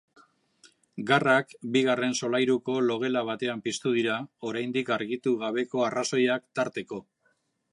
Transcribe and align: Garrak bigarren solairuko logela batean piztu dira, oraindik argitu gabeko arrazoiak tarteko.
Garrak 1.09 1.51
bigarren 1.75 2.15
solairuko 2.21 2.77
logela 2.85 3.23
batean 3.27 3.61
piztu 3.67 3.93
dira, 3.99 4.17
oraindik 4.53 4.91
argitu 4.97 5.35
gabeko 5.45 5.85
arrazoiak 5.91 6.49
tarteko. 6.61 7.01